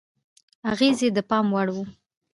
اغېز 0.71 0.97
یې 1.03 1.09
د 1.17 1.19
پام 1.29 1.45
وړ 1.55 1.67
و. 1.73 1.77